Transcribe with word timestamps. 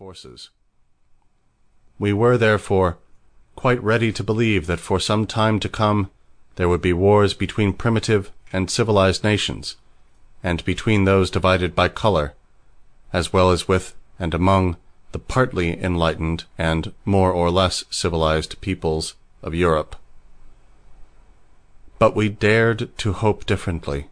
forces. 0.00 0.48
We 1.98 2.14
were, 2.14 2.38
therefore, 2.38 2.96
quite 3.54 3.82
ready 3.82 4.10
to 4.12 4.24
believe 4.24 4.66
that 4.66 4.80
for 4.80 4.98
some 4.98 5.26
time 5.26 5.60
to 5.60 5.68
come 5.68 6.10
there 6.56 6.70
would 6.70 6.80
be 6.80 6.94
wars 6.94 7.34
between 7.34 7.74
primitive 7.74 8.32
and 8.50 8.70
civilized 8.70 9.22
nations, 9.22 9.76
and 10.42 10.64
between 10.64 11.04
those 11.04 11.30
divided 11.30 11.74
by 11.74 11.88
color, 11.88 12.32
as 13.12 13.34
well 13.34 13.50
as 13.50 13.68
with 13.68 13.94
and 14.18 14.32
among 14.32 14.78
the 15.12 15.18
partly 15.18 15.78
enlightened 15.78 16.44
and 16.56 16.94
more 17.04 17.30
or 17.30 17.50
less 17.50 17.84
civilized 17.90 18.58
peoples 18.62 19.16
of 19.42 19.54
Europe. 19.54 19.96
But 21.98 22.16
we 22.16 22.30
dared 22.30 22.88
to 22.96 23.12
hope 23.12 23.44
differently. 23.44 24.08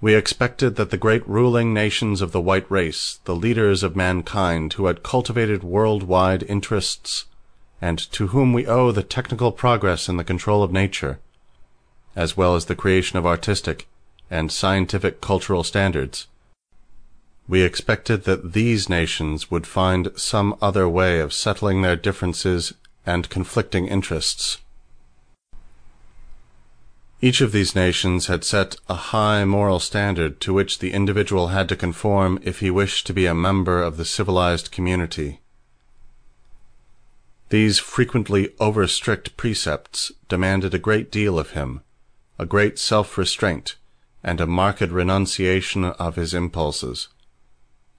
We 0.00 0.14
expected 0.14 0.76
that 0.76 0.90
the 0.90 0.96
great 0.96 1.28
ruling 1.28 1.74
nations 1.74 2.20
of 2.20 2.30
the 2.30 2.40
white 2.40 2.70
race, 2.70 3.18
the 3.24 3.34
leaders 3.34 3.82
of 3.82 3.96
mankind 3.96 4.74
who 4.74 4.86
had 4.86 5.02
cultivated 5.02 5.64
worldwide 5.64 6.44
interests, 6.44 7.24
and 7.80 7.98
to 8.12 8.28
whom 8.28 8.52
we 8.52 8.66
owe 8.66 8.92
the 8.92 9.02
technical 9.02 9.50
progress 9.50 10.08
in 10.08 10.16
the 10.16 10.24
control 10.24 10.62
of 10.62 10.72
nature, 10.72 11.18
as 12.14 12.36
well 12.36 12.54
as 12.54 12.66
the 12.66 12.76
creation 12.76 13.18
of 13.18 13.26
artistic 13.26 13.88
and 14.30 14.52
scientific 14.52 15.20
cultural 15.20 15.64
standards, 15.64 16.28
we 17.48 17.62
expected 17.62 18.24
that 18.24 18.52
these 18.52 18.88
nations 18.88 19.50
would 19.50 19.66
find 19.66 20.10
some 20.16 20.54
other 20.60 20.86
way 20.88 21.18
of 21.18 21.32
settling 21.32 21.80
their 21.80 21.96
differences 21.96 22.74
and 23.06 23.30
conflicting 23.30 23.88
interests. 23.88 24.58
Each 27.20 27.40
of 27.40 27.50
these 27.50 27.74
nations 27.74 28.28
had 28.28 28.44
set 28.44 28.76
a 28.88 28.94
high 28.94 29.44
moral 29.44 29.80
standard 29.80 30.40
to 30.42 30.52
which 30.52 30.78
the 30.78 30.92
individual 30.92 31.48
had 31.48 31.68
to 31.68 31.76
conform 31.76 32.38
if 32.42 32.60
he 32.60 32.70
wished 32.70 33.08
to 33.08 33.12
be 33.12 33.26
a 33.26 33.34
member 33.34 33.82
of 33.82 33.96
the 33.96 34.04
civilized 34.04 34.70
community. 34.70 35.40
These 37.48 37.80
frequently 37.80 38.52
over-strict 38.60 39.36
precepts 39.36 40.12
demanded 40.28 40.74
a 40.74 40.78
great 40.78 41.10
deal 41.10 41.40
of 41.40 41.50
him, 41.50 41.80
a 42.38 42.46
great 42.46 42.78
self-restraint, 42.78 43.74
and 44.22 44.40
a 44.40 44.46
marked 44.46 44.82
renunciation 44.82 45.84
of 45.84 46.14
his 46.14 46.34
impulses. 46.34 47.08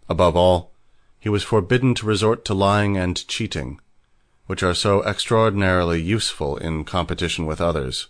Above 0.08 0.38
all, 0.38 0.72
he 1.20 1.28
was 1.28 1.44
forbidden 1.44 1.94
to 1.96 2.06
resort 2.06 2.46
to 2.46 2.54
lying 2.54 2.96
and 2.96 3.28
cheating, 3.28 3.82
which 4.46 4.64
are 4.64 4.74
so 4.74 5.04
extraordinarily 5.04 6.02
useful 6.02 6.56
in 6.56 6.86
competition 6.86 7.46
with 7.46 7.60
others. 7.60 8.08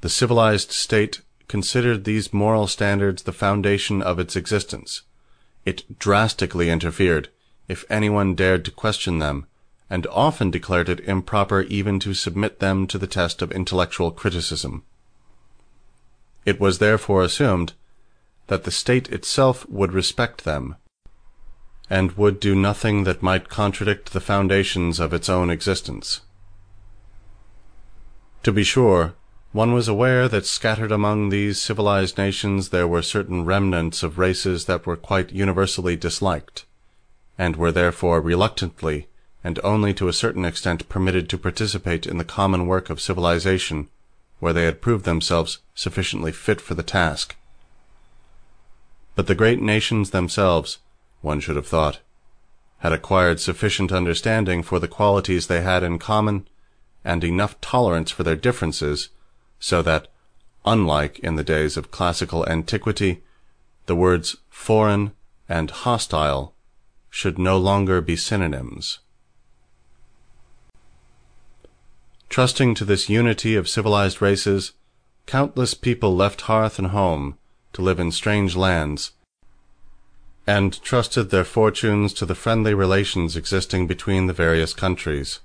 The 0.00 0.08
civilized 0.08 0.72
state 0.72 1.20
considered 1.48 2.04
these 2.04 2.32
moral 2.32 2.66
standards 2.66 3.24
the 3.24 3.32
foundation 3.32 4.00
of 4.00 4.18
its 4.18 4.36
existence. 4.36 5.02
It 5.64 5.98
drastically 5.98 6.70
interfered 6.70 7.28
if 7.68 7.84
anyone 7.90 8.34
dared 8.34 8.64
to 8.64 8.70
question 8.70 9.18
them, 9.18 9.46
and 9.88 10.06
often 10.06 10.50
declared 10.50 10.88
it 10.88 11.00
improper 11.00 11.62
even 11.62 12.00
to 12.00 12.14
submit 12.14 12.60
them 12.60 12.86
to 12.86 12.98
the 12.98 13.06
test 13.06 13.42
of 13.42 13.52
intellectual 13.52 14.10
criticism. 14.10 14.84
It 16.44 16.58
was 16.58 16.78
therefore 16.78 17.22
assumed 17.22 17.74
that 18.46 18.64
the 18.64 18.70
state 18.70 19.08
itself 19.10 19.68
would 19.68 19.92
respect 19.92 20.44
them, 20.44 20.76
and 21.88 22.12
would 22.12 22.40
do 22.40 22.54
nothing 22.54 23.04
that 23.04 23.22
might 23.22 23.48
contradict 23.48 24.12
the 24.12 24.20
foundations 24.20 24.98
of 24.98 25.12
its 25.12 25.28
own 25.28 25.50
existence. 25.50 26.22
To 28.44 28.52
be 28.52 28.64
sure, 28.64 29.14
one 29.52 29.72
was 29.72 29.88
aware 29.88 30.28
that 30.28 30.46
scattered 30.46 30.92
among 30.92 31.28
these 31.28 31.60
civilized 31.60 32.16
nations 32.16 32.68
there 32.68 32.86
were 32.86 33.02
certain 33.02 33.44
remnants 33.44 34.02
of 34.02 34.18
races 34.18 34.66
that 34.66 34.86
were 34.86 34.96
quite 34.96 35.32
universally 35.32 35.96
disliked, 35.96 36.64
and 37.36 37.56
were 37.56 37.72
therefore 37.72 38.20
reluctantly 38.20 39.08
and 39.42 39.58
only 39.64 39.92
to 39.94 40.06
a 40.06 40.12
certain 40.12 40.44
extent 40.44 40.88
permitted 40.88 41.28
to 41.28 41.38
participate 41.38 42.06
in 42.06 42.18
the 42.18 42.24
common 42.24 42.66
work 42.66 42.90
of 42.90 43.00
civilization 43.00 43.88
where 44.38 44.52
they 44.52 44.64
had 44.64 44.80
proved 44.80 45.04
themselves 45.04 45.58
sufficiently 45.74 46.30
fit 46.30 46.60
for 46.60 46.74
the 46.74 46.82
task. 46.82 47.36
But 49.14 49.26
the 49.26 49.34
great 49.34 49.60
nations 49.60 50.10
themselves, 50.10 50.78
one 51.22 51.40
should 51.40 51.56
have 51.56 51.66
thought, 51.66 52.00
had 52.78 52.92
acquired 52.92 53.40
sufficient 53.40 53.92
understanding 53.92 54.62
for 54.62 54.78
the 54.78 54.88
qualities 54.88 55.46
they 55.46 55.60
had 55.62 55.82
in 55.82 55.98
common, 55.98 56.46
and 57.04 57.24
enough 57.24 57.60
tolerance 57.60 58.10
for 58.10 58.22
their 58.22 58.36
differences, 58.36 59.08
so 59.60 59.82
that, 59.82 60.08
unlike 60.64 61.18
in 61.20 61.36
the 61.36 61.44
days 61.44 61.76
of 61.76 61.90
classical 61.90 62.48
antiquity, 62.48 63.22
the 63.86 63.94
words 63.94 64.36
foreign 64.48 65.12
and 65.48 65.70
hostile 65.70 66.54
should 67.10 67.38
no 67.38 67.58
longer 67.58 68.00
be 68.00 68.16
synonyms. 68.16 68.98
Trusting 72.28 72.74
to 72.76 72.84
this 72.84 73.08
unity 73.08 73.56
of 73.56 73.68
civilized 73.68 74.22
races, 74.22 74.72
countless 75.26 75.74
people 75.74 76.14
left 76.14 76.42
hearth 76.42 76.78
and 76.78 76.88
home 76.88 77.36
to 77.72 77.82
live 77.82 78.00
in 78.00 78.10
strange 78.10 78.56
lands, 78.56 79.12
and 80.46 80.80
trusted 80.82 81.30
their 81.30 81.44
fortunes 81.44 82.12
to 82.14 82.26
the 82.26 82.34
friendly 82.34 82.74
relations 82.74 83.36
existing 83.36 83.86
between 83.86 84.26
the 84.26 84.32
various 84.32 84.72
countries. 84.72 85.40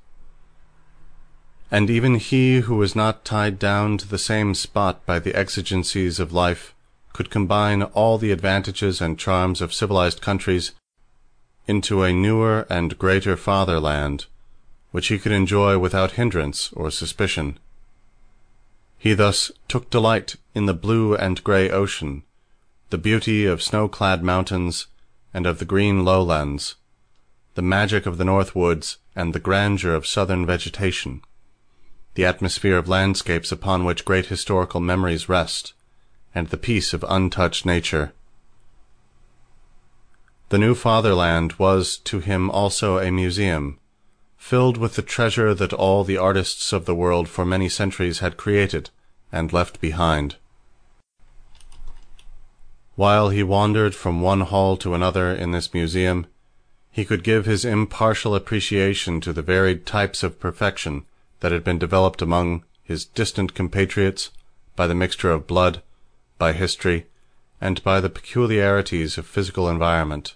And 1.72 1.90
even 1.90 2.16
he 2.16 2.59
who 2.62 2.76
was 2.76 2.96
not 2.96 3.26
tied 3.26 3.58
down 3.58 3.98
to 3.98 4.08
the 4.08 4.20
same 4.20 4.53
spot 4.53 5.06
by 5.06 5.20
the 5.20 5.36
exigencies 5.36 6.20
of 6.20 6.31
life 6.31 6.74
could 7.12 7.30
combine 7.30 7.81
all 7.81 8.18
the 8.18 8.31
advantages 8.31 9.02
and 9.02 9.18
charms 9.18 9.62
of 9.62 9.74
civilized 9.74 10.22
countries 10.22 10.74
into 11.68 12.04
a 12.04 12.14
newer 12.14 12.68
and 12.70 13.00
greater 13.00 13.36
fatherland, 13.36 14.25
which 14.92 15.08
he 15.08 15.18
could 15.18 15.31
enjoy 15.31 15.78
without 15.78 16.12
hindrance 16.12 16.72
or 16.74 16.92
suspicion. 16.92 17.58
He 18.98 19.14
thus 19.14 19.52
took 19.68 19.90
delight 19.90 20.36
in 20.54 20.68
the 20.68 20.74
blue 20.74 21.16
and 21.16 21.44
grey 21.44 21.70
ocean, 21.70 22.24
the 22.92 22.98
beauty 22.98 23.46
of 23.46 23.64
snow-clad 23.64 24.24
mountains 24.24 24.88
and 25.34 25.46
of 25.46 25.59
the 25.59 25.66
green 25.66 26.06
lowlands, 26.06 26.75
the 27.56 27.62
magic 27.62 28.06
of 28.06 28.18
the 28.18 28.25
north 28.25 28.56
woods 28.56 28.98
and 29.16 29.34
the 29.34 29.40
grandeur 29.40 29.94
of 29.94 30.06
southern 30.06 30.46
vegetation, 30.46 31.22
the 32.16 32.26
atmosphere 32.26 32.78
of 32.78 32.88
landscapes 32.88 33.52
upon 33.52 33.84
which 33.84 34.06
great 34.06 34.28
historical 34.28 34.80
memories 34.80 35.30
rest, 35.30 35.74
and 36.34 36.48
the 36.48 36.58
peace 36.58 36.94
of 36.94 37.06
untouched 37.08 37.66
nature. 37.66 38.14
The 40.50 40.58
new 40.58 40.75
fatherland 40.75 41.54
was 41.54 41.98
to 42.00 42.20
him 42.20 42.50
also 42.50 42.98
a 43.00 43.12
museum, 43.12 43.80
filled 44.38 44.78
with 44.78 44.96
the 44.96 45.02
treasure 45.02 45.54
that 45.54 45.74
all 45.74 46.04
the 46.04 46.18
artists 46.18 46.72
of 46.72 46.86
the 46.86 46.96
world 46.96 47.28
for 47.28 47.46
many 47.46 47.68
centuries 47.68 48.20
had 48.20 48.38
created 48.38 48.90
and 49.31 49.52
left 49.52 49.81
behind. 49.81 50.38
While 52.96 53.30
he 53.30 53.44
wandered 53.44 53.94
from 53.94 54.22
one 54.22 54.42
hall 54.42 54.78
to 54.78 54.94
another 54.94 55.34
in 55.34 55.52
this 55.52 55.74
museum, 55.74 56.28
he 56.92 57.04
could 57.04 57.25
give 57.25 57.46
his 57.46 57.66
impartial 57.66 58.36
appreciation 58.36 59.20
to 59.20 59.34
the 59.34 59.42
varied 59.42 59.86
types 59.86 60.24
of 60.24 60.40
perfection 60.40 61.04
that 61.40 61.51
had 61.51 61.63
been 61.63 61.79
developed 61.79 62.22
among 62.22 62.63
his 62.84 63.06
distant 63.06 63.53
compatriots 63.53 64.31
by 64.75 64.88
the 64.88 64.96
mixture 64.96 65.31
of 65.31 65.47
blood, 65.47 65.81
by 66.38 66.53
history, 66.53 67.07
and 67.59 67.84
by 67.84 68.00
the 68.00 68.09
peculiarities 68.09 69.18
of 69.18 69.25
physical 69.25 69.69
environment. 69.69 70.35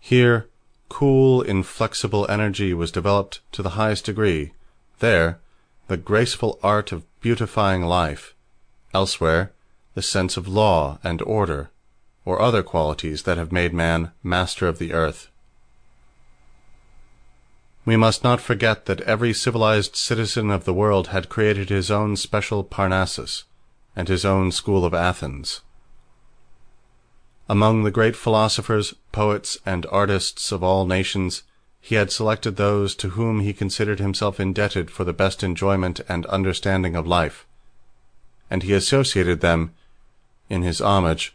Here, 0.00 0.48
cool, 0.88 1.42
inflexible 1.42 2.26
energy 2.30 2.72
was 2.72 2.90
developed 2.92 3.40
to 3.52 3.62
the 3.62 3.70
highest 3.70 4.06
degree; 4.06 4.52
there, 5.00 5.40
the 5.88 5.96
graceful 5.96 6.58
art 6.62 6.92
of 6.92 7.04
beautifying 7.20 7.82
life; 7.82 8.34
elsewhere, 8.94 9.52
the 9.94 10.02
sense 10.02 10.36
of 10.36 10.48
law 10.48 10.98
and 11.02 11.20
order, 11.22 11.70
or 12.24 12.40
other 12.40 12.62
qualities 12.62 13.22
that 13.24 13.38
have 13.38 13.52
made 13.52 13.74
man 13.74 14.12
master 14.22 14.68
of 14.68 14.78
the 14.78 14.92
earth. 14.92 15.28
We 17.88 17.96
must 17.96 18.22
not 18.22 18.42
forget 18.42 18.84
that 18.84 19.00
every 19.12 19.32
civilized 19.32 19.96
citizen 19.96 20.50
of 20.50 20.66
the 20.66 20.74
world 20.74 21.06
had 21.06 21.30
created 21.30 21.70
his 21.70 21.90
own 21.90 22.16
special 22.16 22.62
Parnassus, 22.62 23.44
and 23.96 24.08
his 24.08 24.26
own 24.26 24.52
school 24.52 24.84
of 24.84 24.92
Athens. 24.92 25.62
Among 27.48 27.84
the 27.84 27.90
great 27.90 28.14
philosophers, 28.14 28.92
poets, 29.10 29.56
and 29.64 29.86
artists 29.90 30.52
of 30.52 30.62
all 30.62 30.84
nations, 30.84 31.44
he 31.80 31.94
had 31.94 32.12
selected 32.12 32.56
those 32.56 32.94
to 32.96 33.16
whom 33.16 33.40
he 33.40 33.54
considered 33.54 34.00
himself 34.00 34.38
indebted 34.38 34.90
for 34.90 35.04
the 35.04 35.14
best 35.14 35.42
enjoyment 35.42 35.98
and 36.10 36.26
understanding 36.26 36.94
of 36.94 37.06
life, 37.06 37.46
and 38.50 38.64
he 38.64 38.74
associated 38.74 39.40
them, 39.40 39.72
in 40.50 40.60
his 40.60 40.82
homage, 40.82 41.34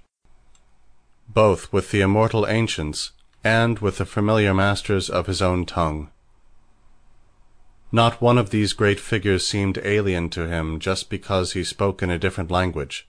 both 1.27 1.73
with 1.73 1.89
the 1.89 2.01
immortal 2.01 2.45
ancients 2.45 3.11
and 3.43 3.79
with 3.79 3.97
the 3.97 4.05
familiar 4.05 4.53
masters 4.53 5.09
of 5.09 5.25
his 5.25 5.41
own 5.41 5.65
tongue. 5.65 6.11
Not 7.95 8.19
one 8.19 8.39
of 8.39 8.49
these 8.49 8.73
great 8.73 8.99
figures 8.99 9.45
seemed 9.45 9.77
alien 9.83 10.31
to 10.31 10.47
him 10.47 10.79
just 10.79 11.11
because 11.11 11.53
he 11.53 11.63
spoke 11.63 12.01
in 12.01 12.09
a 12.09 12.17
different 12.17 12.49
language, 12.49 13.07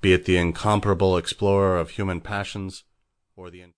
be 0.00 0.12
it 0.12 0.24
the 0.24 0.36
incomparable 0.36 1.16
explorer 1.16 1.78
of 1.78 1.90
human 1.90 2.20
passions, 2.20 2.82
or 3.36 3.50
the 3.50 3.60